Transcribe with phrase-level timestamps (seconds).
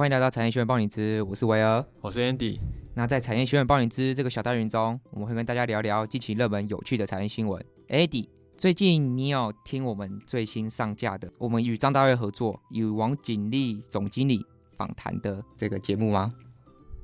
[0.00, 1.84] 欢迎来到产业学院帮你知，我是维尔。
[2.00, 2.58] 我是 Andy。
[2.94, 7.62] 那在产业学院帮你知这个小单元中，我们会跟大家聊聊近期热门有趣的产业新闻。
[7.90, 8.26] Andy，
[8.56, 14.42] 最近你有听我们最新上架的我们与张大卫合作与王景丽总经理
[14.74, 16.32] 访谈的这个节目吗？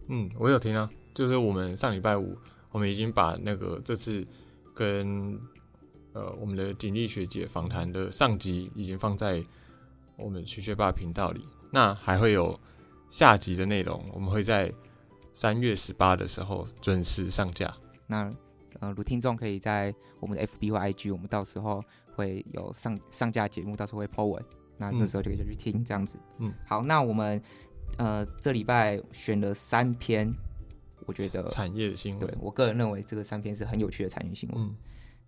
[0.08, 2.34] 嗯，我有听啊，就是我们上礼拜五，
[2.70, 4.24] 我们已经把那个这次
[4.74, 5.38] 跟
[6.14, 9.44] 呃我们的景丽学姐访谈的上集已经放在
[10.16, 12.58] 我们学学霸频道里，那还会有。
[13.08, 14.72] 下集的内容我们会在
[15.32, 17.72] 三月十八的时候准时上架。
[18.06, 18.32] 那
[18.80, 21.82] 呃，如听众可以在我们的 FB 或 IG，我们到时候
[22.14, 24.44] 会有上上架节目，到时候会 po 文，
[24.76, 26.18] 那那时候就可以去听这样子。
[26.38, 27.42] 嗯，好，那我们
[27.96, 30.30] 呃这礼拜选了三篇，
[31.06, 34.62] 我觉得产业的新闻，对我个人认为这个三篇是很有趣的产业新闻。
[34.62, 34.76] 嗯，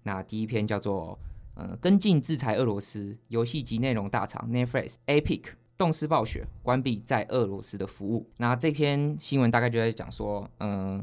[0.02, 1.18] 那第一篇叫做
[1.54, 5.44] 呃跟进制裁俄罗斯游戏及内容大厂 Netflix、Epic。
[5.78, 8.28] 动视暴雪关闭在俄罗斯的服务。
[8.38, 11.02] 那这篇新闻大概就在讲说，嗯，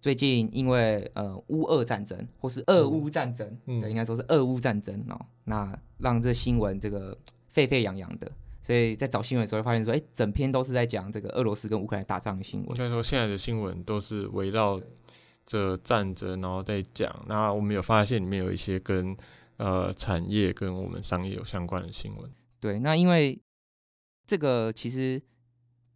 [0.00, 7.16] 最近因为呃乌俄战争或是俄乌战争，对，应该说是俄乌战争哦，那让这新闻这个
[7.48, 8.30] 沸沸扬扬的。
[8.60, 12.70] 所以在找新闻的时候发现说，哎，整篇都是在讲这个俄罗斯跟乌克兰打仗的新闻。
[12.70, 14.80] 应该说现在的新闻都是围绕
[15.46, 17.24] 着战争，然后在讲。
[17.28, 19.16] 那我们有发现里面有一些跟
[19.58, 22.28] 呃产业跟我们商业有相关的新闻。
[22.58, 23.40] 对，那因为。
[24.32, 25.20] 这个其实，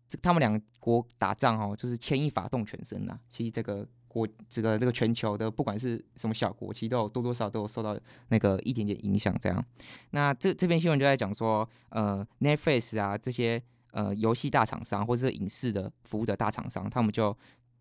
[0.06, 3.18] 这他们两国打仗哦，就是牵一发动全身呐。
[3.30, 7.98] 其实这个国，这个这个全球的，不管是什么小国，其实都有多多少都有受到
[8.28, 9.34] 那个一点点影响。
[9.40, 9.64] 这样，
[10.10, 17.34] 那这这篇新闻就在讲说，呃，Netflix 啊这些呃游戏大厂商或者是影视的服务的大厂商，他们就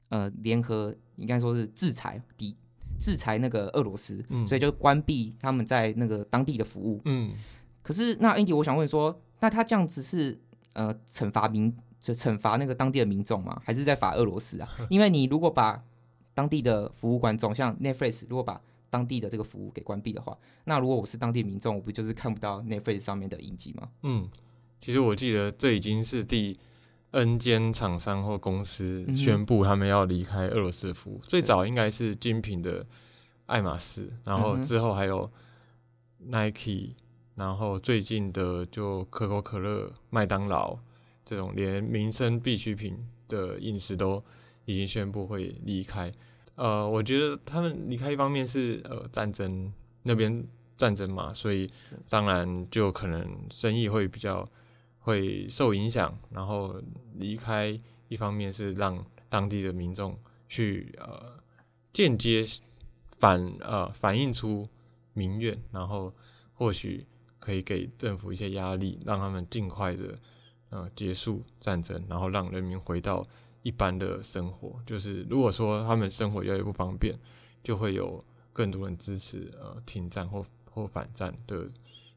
[0.08, 2.56] 呃联合，应该说是制裁抵
[2.98, 7.02] 制裁那个俄罗斯，所以就关闭他们在那个当地的服务。
[7.03, 7.36] 嗯，
[7.81, 9.22] 可是那 Andy，我想问说。
[9.42, 10.42] 那他这样子是
[10.76, 13.60] 呃惩罚民，就惩罚那个当地的民众吗？
[13.66, 14.70] 还是在罚俄罗斯啊？
[14.92, 15.83] 因为你如果把
[16.33, 23.89] 当地的服务观众，像 Netflix，如果把当地的这个服务给关闭的话，那如果我是当地民众，我不就是看不到 Netflix 上面的影集吗？
[24.04, 24.30] 嗯，
[24.80, 26.60] 其实我记得这已经是第
[27.11, 32.86] N 间厂商或公司宣布他们要离开俄罗斯的服务，最早应该是精品的
[33.45, 35.32] 爱马仕，然后之后还有
[36.20, 36.95] Nike。
[37.36, 40.78] 然后最近的就可口可乐、麦当劳
[41.26, 42.98] 这种连民生必需品
[43.28, 44.23] 的饮食都
[44.64, 46.10] 已经宣布会离开。
[46.56, 49.70] 呃，我觉得他们离开一方面是呃战争
[50.04, 50.48] 那边
[50.78, 51.70] 战争嘛，所以
[52.08, 54.50] 当然就可能生意会比较
[55.00, 56.17] 会受影响。
[56.30, 56.82] 然后
[57.16, 60.17] 离开一方面是让当地的民众
[60.48, 61.34] 去呃
[61.92, 62.46] 间接
[63.20, 64.66] 反呃反映出
[65.12, 66.14] 民怨，然后
[66.54, 67.06] 或许。
[67.45, 70.17] 可以给政府一些压力，让他们尽快的
[70.72, 73.23] 呃结束战争，然后让人民回到
[73.61, 74.80] 一般的生活。
[74.83, 77.16] 就是如果说他们生活越来越不方便，
[77.64, 81.70] 就会有更多人支持呃停战或或反战的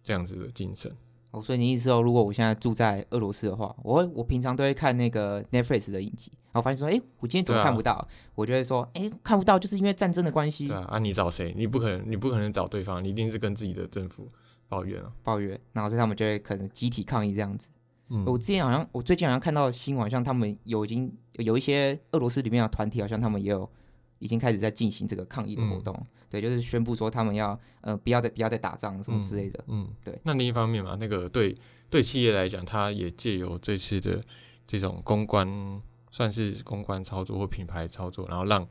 [0.03, 0.91] 这样子的精神。
[1.31, 8.09] 哦，所以你意思说，如果我现在住在俄罗斯的话，我我平常都会看那个 Netflix 的影集，然后发现说，哎，我今天怎么看不到？
[8.34, 10.67] 我就会说，哎，看不到，就是因为战争的关系。
[10.67, 11.53] 对啊，啊，你找谁？
[11.55, 14.27] 你不可能，你不可能找对方，你一定是跟自己的政府。
[14.69, 17.69] 抱怨啊，抱怨，然后所以他们就会可能集体抗议这样子。
[18.11, 23.71] 嗯，我之前好像，我最近好像看到新闻，像他们有已经有一些俄罗斯里面的团体，好像他们也有
[24.19, 26.06] 已经开始在进行这个抗议的活动。
[26.31, 29.62] 对，就是宣布说他们要呃不要再不要再打仗什么之类的。
[29.69, 30.19] 嗯，对。
[30.25, 31.56] 那另一方面嘛，那个对
[31.91, 34.23] 对企业来讲，他也借由这次的
[34.67, 38.67] 这种公关，算是公关操作或品牌操作，然后让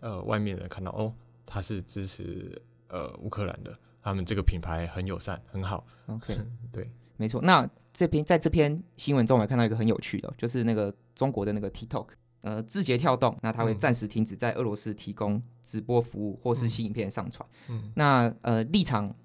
[0.00, 1.12] 呃外面人看到哦，
[1.44, 3.78] 他是支持呃乌克兰的。
[4.04, 5.86] 他们这个品牌很友善，很好。
[6.06, 6.38] OK，
[6.70, 7.40] 对，没错。
[7.40, 12.08] 那这篇在这篇新闻中，我看到一个很有趣的，就是那个中国的那个 TikTok，
[12.42, 17.48] 呃，字节跳动，那它会暂时停止在俄罗斯提供直播服务或是新影片上传。
[17.70, 19.16] 嗯，那呃立场，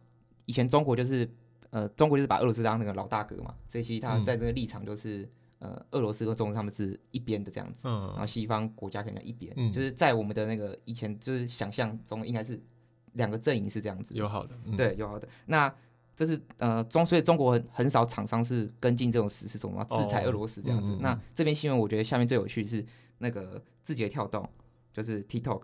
[0.46, 1.30] 以前中国就是
[1.72, 7.86] 呃中国就是把俄罗斯当那个老大哥嘛，所以其实他在这个立场就是呃俄罗斯和中国他们是一边的这样子。
[7.86, 12.58] 嗯，然后西方国家可能一边，就是在我们的那个以前就是想象中应该是。
[13.14, 15.28] 两个阵营是这样子，友好的，对，友好的。
[15.46, 15.74] 那
[16.16, 20.98] 这是呃中，所以中国很少厂商是跟进这种实事，什么制裁俄罗斯这样子。
[21.00, 22.86] 那这篇新闻我觉得下面最有趣是
[23.20, 24.46] 那个字节跳动，
[24.92, 25.64] 就是 TikTok，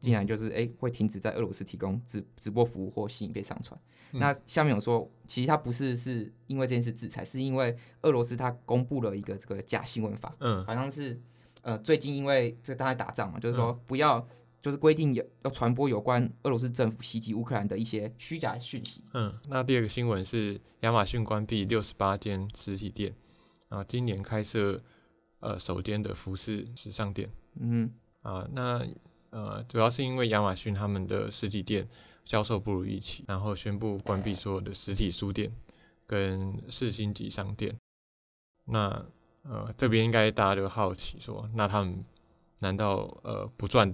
[0.00, 3.80] 竟然就是哎会停止在俄罗斯提供直直播服务或新影片上传。
[4.10, 11.16] 那下面有说，其实它不是是因为这件事制裁，是因为俄罗斯它公布了一个这个假新闻法，嗯，好像是
[11.62, 14.26] 呃最近因为这大家打仗嘛，就是说不要。
[14.62, 19.02] 就是规定有要传播有关俄罗斯政府袭击乌克兰的一些虚假讯息。
[19.12, 23.12] 嗯，那第二个新闻是亚马逊关闭六十八间实体店，
[23.68, 24.80] 啊，今年开设
[25.40, 27.28] 呃首间的服饰时尚店。
[27.60, 27.92] 嗯
[28.22, 28.86] 啊，那
[29.30, 31.88] 呃主要是因为亚马逊他们的实体店
[32.24, 35.52] 销售不如预期，然后宣布关闭所有的实体书店
[36.06, 37.76] 跟四星级商店。
[38.66, 39.04] 那
[39.42, 42.04] 呃这边应该大家就好奇说，那他们
[42.60, 43.92] 难道呃不赚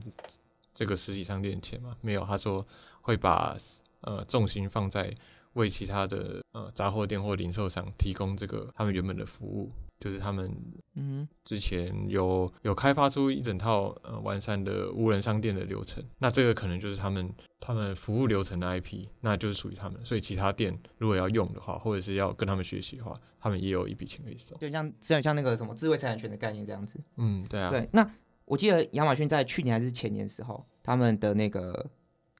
[0.78, 1.96] 这个实体商店钱吗？
[2.02, 2.64] 没有，他说
[3.00, 3.56] 会把
[4.02, 5.12] 呃重心放在
[5.54, 10.54] 为其他的呃杂货店或零售商提供这个他们原本的服务，就是他们
[10.94, 17.28] 嗯之前有有开发出一整套呃完善的无人商店的流程，那这个可能就是他们
[17.58, 24.54] 他们服务流程的 IP，那就是属于他们，所以其他店如果要用的话，或者是要跟他们学习的话，他们也有一笔钱可以收。
[24.58, 27.00] 就像像像那个什么智慧财产权的概念这样子。
[27.16, 28.08] 嗯，对啊，对，那
[28.48, 31.86] 我记得亚马逊在去年还是前年的时候，他们的那个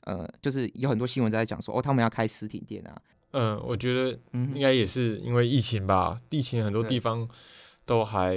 [0.03, 3.03] 呃，就是有很多新闻在讲说，哦，他们要开实体店啊。
[3.33, 7.29] 嗯，我觉得嗯应该也是因为疫情吧，疫情很多地方
[7.85, 8.35] 都还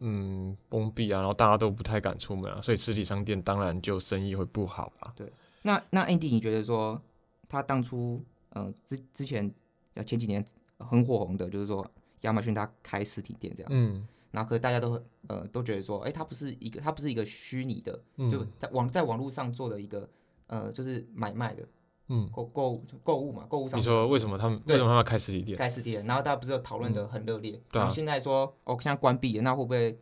[0.00, 5.14] 嗯封闭啊，然后大家都不太敢出门啊，所以实体商店当然就生意会不好啦。
[5.62, 7.00] 那那 Andy，你觉得说
[7.48, 9.50] 他当初呃之之前
[9.94, 10.44] 要前几年
[10.78, 11.90] 很火红的，就是说
[12.20, 20.06] 亚马逊他开实体店这样子，嗯然后可是大家都呃都觉得说，哎，它不是一个它不是一个虚拟的，嗯，就在网在网络上做的一个
[20.48, 21.66] 呃就是买卖的
[22.08, 25.56] 嗯，购购购物嘛，购物上你说为什么他们为什么他们要开实体店？
[25.56, 27.84] 开实体店，然后大家不是有讨论的很热烈，对啊。
[27.84, 29.98] 然后现在说哦现在关闭了，那会不会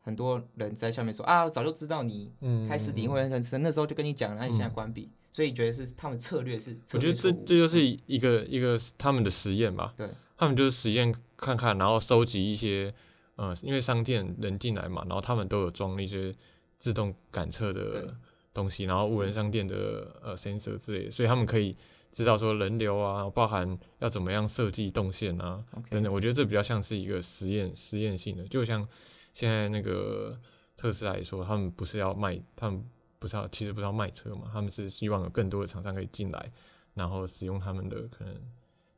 [0.00, 4.74] 很多人在下面说啊，早就知道你嗯，开实体嗯会很深，那时候就跟你讲了，那你现在嗯。
[4.74, 9.94] 关闭，所以觉得是他们策略是策我觉得这这就是一个一个他们的实验吧。
[9.96, 12.92] 对，他们就是实验看看，然后收集一些，
[13.36, 16.34] 呃，因为商店人进来嘛，然后他们都有装那些
[16.78, 18.14] 自动感测的
[18.52, 21.76] 东西，然后无人商店的呃 sensor 之类的，所以他们可以
[22.10, 26.12] 知道说人流啊，包含要怎么样设计动线啊等等。
[26.12, 28.86] 我觉得这比较像是一个实验实验性的，就像
[29.34, 30.38] 现在那个
[30.76, 32.82] 特斯拉来说，他们不是要卖，他们
[33.18, 36.50] 不是要其实不是要卖车嘛，他们是希望有更多的厂商可以进来，
[36.94, 38.34] 然后使用他们的可能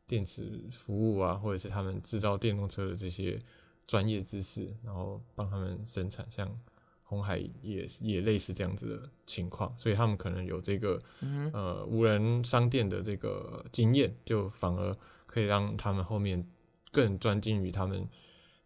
[0.07, 3.41] 电池服务啊，或者是他们制造电动车的这些
[3.89, 6.49] 专业知识，然后帮他们生产，像
[7.03, 14.95] 红海也是也类似这样子的情况，所以他们可能有这个嗯呃无人商店的这个经验，就反而
[15.27, 16.47] 可以让他们后面
[16.93, 18.07] 更专精于他们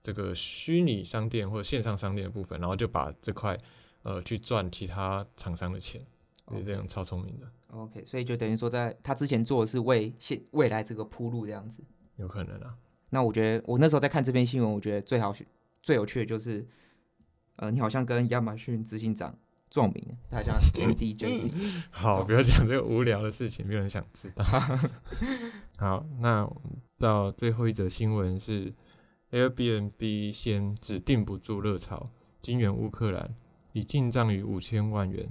[0.00, 3.56] 这个虚拟商店或者线上商店的部分，然后就把这块
[4.02, 6.04] 呃去赚其他厂商的钱，
[6.46, 11.84] 我觉得这样超聪明的，OK，所以就等于说在他之前做的是为现未来这个铺路这样子。
[12.16, 12.76] 有可能啊，
[13.14, 15.34] 那我觉得我那时候在看这篇新闻，我觉得最好
[15.82, 16.66] 最有趣的就是，
[17.56, 19.38] 呃，你好像跟亚马逊执行长
[19.68, 21.52] 撞名，他好像 Andy Jassy。
[21.90, 24.42] 好，不要讲这个无聊的事情，没有人想知道。
[25.76, 26.50] 好，那
[26.98, 28.72] 到最后一则新闻是
[29.30, 32.08] Airbnb 先指定不住热潮，
[32.40, 33.34] 金援乌克兰
[33.72, 35.28] 已进账于五千万元，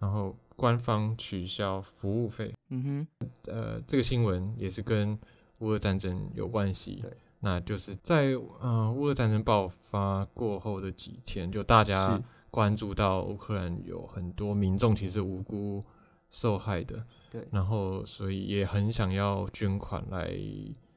[0.00, 2.52] 然后官方取消服务费。
[2.70, 5.16] 嗯哼，呃，这个新闻也是跟
[5.62, 7.10] 乌俄战争有关系对。
[7.40, 12.22] 那就是在呃乌俄战争爆发过后的几天，就大家是。
[12.52, 15.82] 关注到乌克兰有很多民众其实无辜
[16.28, 17.48] 受害的，对。
[17.50, 20.30] 然后所以也很想要捐款来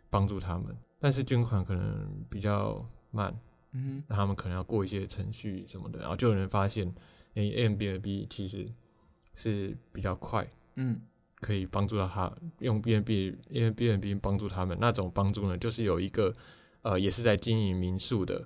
[0.10, 3.34] 帮助他们，但是捐款可能比较慢，
[3.72, 6.94] 嗯那他们可能要过一些程序什么的，然后就有人发现，
[7.36, 8.70] 哎 a m b n b 其实
[9.34, 11.00] 是比较快，嗯，
[11.46, 16.34] 可以帮助到他用 B N B 因为 B N B 帮助他们，那种帮助呢，就是有一个
[16.82, 18.44] 呃也是在经营民宿的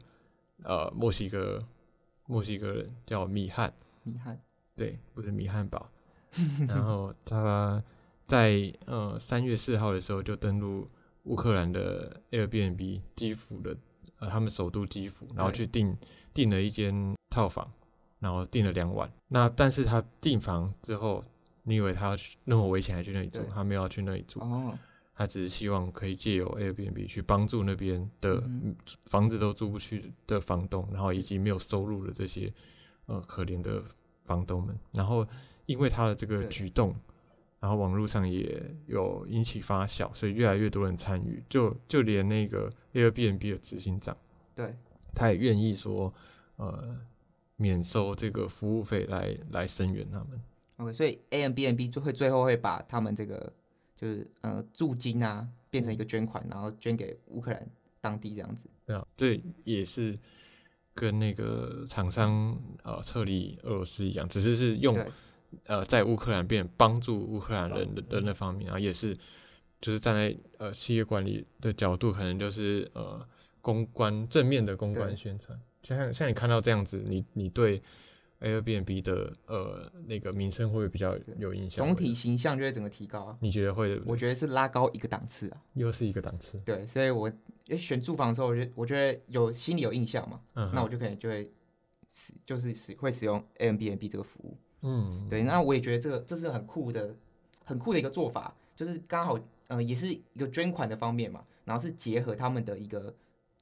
[0.63, 1.65] 呃墨西哥
[2.25, 4.37] 墨西哥人叫米汉，米汉，
[4.75, 5.89] 对，不是米汉堡，
[6.67, 7.81] 然后他
[8.27, 10.89] 在呃三月四号的时候就登陆
[11.23, 13.77] 乌克兰的 Airbnb 基辅的
[14.19, 15.97] 呃他们首都基辅，然后去订
[16.33, 17.71] 订了一间套房，
[18.19, 19.09] 然后订了两晚。
[19.29, 21.23] 那但是他订房之后，
[21.69, 23.41] 你以为他要去那么危险还去那里住？
[23.53, 24.75] 他没有要去那里住，哦，
[25.13, 28.43] 他只是希望可以借由 Airbnb 去帮助那边的
[29.05, 32.51] 房子都租不去的房东，然后以及没有收入的这些
[33.05, 33.83] 呃可怜的
[34.23, 34.75] 房东们。
[34.93, 35.27] 然后
[35.67, 36.95] 因为他的这个举动，
[37.59, 44.17] 然后网络上也有引起发酵，所以越来越多人参与，就就连那个 Airbnb 的执行长，
[44.55, 44.75] 对，
[45.13, 46.11] 他也愿意说
[46.55, 46.97] 呃
[47.57, 50.41] 免收这个服务费来来声援他们。
[50.79, 53.53] OK，所以 A M B N B 就会最后会把他们这个
[53.95, 57.69] 就是呃驻金啊变成一个捐款，然后捐给乌克兰
[58.01, 58.69] 当地这样子。
[58.85, 60.17] 对啊，这也是
[60.95, 64.97] 跟那个厂商呃撤离俄罗斯一样，只是是用
[65.65, 69.15] 呃在乌克兰变帮助乌克兰人的的那方面，然后也是
[69.81, 73.25] 就是站在呃企业管理的角度，可能就是呃
[73.61, 75.59] 公关正面的公关宣传。
[75.83, 77.81] 像像你看到这样子，你你对
[78.41, 81.85] Airbnb 的呃那个名声会比较有印象？
[81.85, 83.37] 总体形象就会整个提高啊。
[83.41, 84.01] 你觉得会？
[84.05, 85.61] 我觉得是拉高一个档次啊。
[85.73, 86.57] 又是一个档次。
[86.65, 87.31] 对，所以我
[87.77, 91.51] 选住房的时候，我觉我觉得有心里有印象嘛，嗯，那我就可能就会
[92.11, 94.57] 使就是使会使用 Airbnb 这个服务。
[94.81, 97.13] 嗯，对，那我也觉得这个这是很酷的，
[97.65, 103.13] 很酷的一个做法，就是刚好，呃，也是一个捐款的方面嘛，然后是结合他们的一个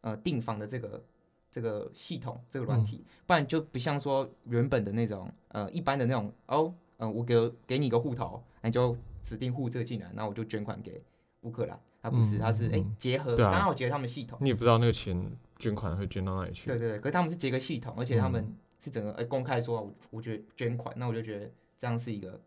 [0.01, 1.03] 呃订房的这个
[1.57, 7.35] 这个系统这个软体，不然就不像说原本的那种呃一般的那种哦，呃，我给
[7.65, 11.01] 给你一个户头，那你就指定户这个进来，然后我就捐款给
[11.41, 12.95] 乌克兰，它不是，嗯它是哎、嗯。
[12.99, 16.67] 结合刚好结合他们系统，你也不知道那个钱捐款会捐到哪里去。
[16.67, 18.55] 对对对，可是他们是结合系统，而且他们嗯。
[18.79, 21.49] 是整个呃公开说，我我觉得捐款，那我就觉得
[21.79, 22.39] 这样是一个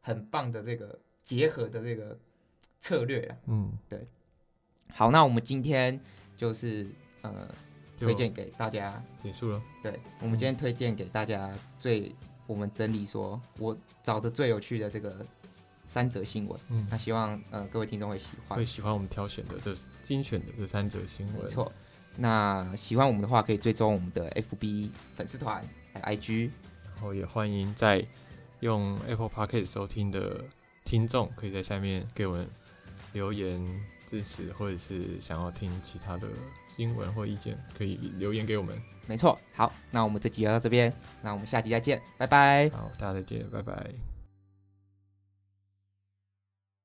[0.00, 2.18] 很棒的这个结合的这个
[2.80, 3.36] 策略了。
[3.48, 4.06] 嗯，对。
[4.94, 6.00] 好，那我们今天
[6.38, 6.86] 就是
[7.20, 7.54] 呃就
[7.98, 9.62] 推荐给大家，结束了。
[9.82, 12.14] 对我们今天推荐给大家最
[12.46, 15.24] 我们整理说我找的最有趣的这个
[15.88, 18.64] 三则新闻，嗯那，希望呃各位听众会喜欢会。
[18.64, 21.44] 喜欢我们挑选的这精选的这三则新闻。
[21.44, 21.72] 没错，
[22.16, 26.50] 那喜欢我们的话，可以追踪我们的 FB 粉丝团还有 IG。
[26.94, 28.06] 然后也欢迎在
[28.60, 30.44] 用 Apple Podcast 收听的
[30.84, 32.48] 听众，可以在下面给我们
[33.12, 33.60] 留言
[34.14, 36.28] 支持，或者是想要听其他的
[36.66, 38.80] 新闻或意见，可以留言给我们。
[39.08, 42.70] 没错，好，那我们这集就到这边，那我们下集再见，拜拜。
[42.70, 44.13] 好，大家再见，拜拜。